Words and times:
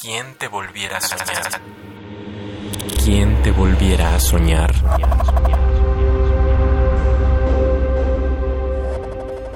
¿Quién 0.00 0.34
te 0.38 0.48
volviera 0.48 0.96
a 0.96 1.00
soñar? 1.00 1.62
¿Quién 3.04 3.42
te 3.42 3.50
volviera 3.50 4.14
a 4.14 4.20
soñar? 4.20 4.72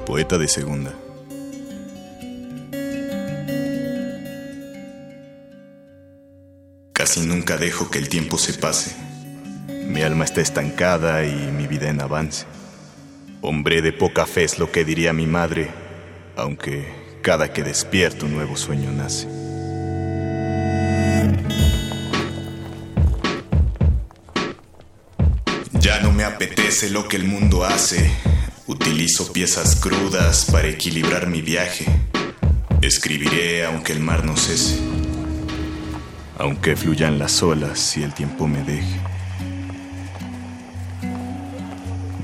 Poeta 0.05 0.39
de 0.39 0.49
segunda. 0.49 0.93
Casi 6.93 7.21
nunca 7.21 7.57
dejo 7.57 7.91
que 7.91 7.99
el 7.99 8.09
tiempo 8.09 8.39
se 8.39 8.55
pase. 8.55 8.97
Mi 9.87 10.03
alma 10.03 10.25
está 10.25 10.41
estancada 10.41 11.25
y 11.25 11.35
mi 11.35 11.67
vida 11.67 11.89
en 11.89 12.01
avance. 12.01 12.47
Hombre 13.43 13.83
de 13.83 13.93
poca 13.93 14.27
fe 14.27 14.45
es 14.45 14.59
lo 14.59 14.71
que 14.71 14.85
diría 14.85 15.13
mi 15.13 15.27
madre, 15.27 15.71
aunque 16.37 17.19
cada 17.23 17.53
que 17.53 17.63
despierto 17.63 18.27
un 18.27 18.35
nuevo 18.35 18.57
sueño 18.57 18.91
nace. 18.93 19.46
Ya 25.97 26.03
no 26.03 26.13
me 26.13 26.25
apetece 26.25 26.91
lo 26.91 27.09
que 27.09 27.17
el 27.17 27.25
mundo 27.25 27.65
hace. 27.65 28.11
Utilizo 28.67 29.33
piezas 29.33 29.77
crudas 29.77 30.45
para 30.53 30.69
equilibrar 30.69 31.27
mi 31.27 31.41
viaje. 31.41 31.87
Escribiré 32.83 33.65
aunque 33.65 33.95
el 33.95 34.01
mar 34.01 34.23
no 34.23 34.37
cese. 34.37 34.79
Aunque 36.37 36.77
fluyan 36.77 37.19
las 37.19 37.43
olas 37.43 37.97
y 37.97 38.03
el 38.03 38.13
tiempo 38.13 38.47
me 38.47 38.63
deje. 38.63 39.01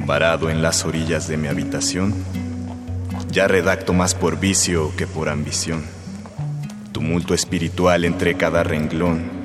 Varado 0.04 0.50
en 0.50 0.60
las 0.60 0.84
orillas 0.84 1.26
de 1.26 1.38
mi 1.38 1.48
habitación, 1.48 2.14
ya 3.30 3.48
redacto 3.48 3.94
más 3.94 4.14
por 4.14 4.38
vicio 4.38 4.94
que 4.96 5.06
por 5.06 5.30
ambición. 5.30 5.82
Tumulto 6.92 7.32
espiritual 7.32 8.04
entre 8.04 8.36
cada 8.36 8.64
renglón. 8.64 9.41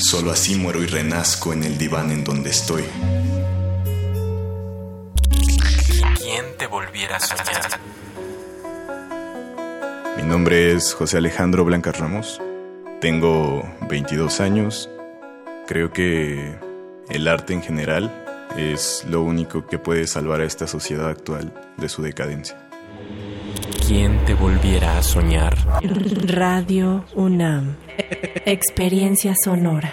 Solo 0.00 0.30
así 0.30 0.54
muero 0.54 0.82
y 0.82 0.86
renazco 0.86 1.52
en 1.52 1.62
el 1.62 1.76
diván 1.76 2.10
en 2.10 2.24
donde 2.24 2.48
estoy. 2.48 2.84
¿Quién 6.16 6.46
te 6.58 6.66
volviera 6.66 7.16
a 7.16 7.20
soñar? 7.20 7.78
Mi 10.16 10.22
nombre 10.22 10.72
es 10.72 10.94
José 10.94 11.18
Alejandro 11.18 11.66
Blancas 11.66 11.98
Ramos. 11.98 12.40
Tengo 13.02 13.62
22 13.90 14.40
años. 14.40 14.88
Creo 15.66 15.92
que 15.92 16.56
el 17.10 17.28
arte 17.28 17.52
en 17.52 17.62
general 17.62 18.48
es 18.56 19.04
lo 19.06 19.20
único 19.20 19.66
que 19.66 19.78
puede 19.78 20.06
salvar 20.06 20.40
a 20.40 20.46
esta 20.46 20.66
sociedad 20.66 21.10
actual 21.10 21.52
de 21.76 21.90
su 21.90 22.00
decadencia. 22.00 22.69
¿Quién 23.90 24.24
te 24.24 24.34
volviera 24.34 24.98
a 24.98 25.02
soñar? 25.02 25.56
Radio 26.28 27.04
UNAM. 27.16 27.74
Experiencia 28.46 29.34
sonora. 29.44 29.92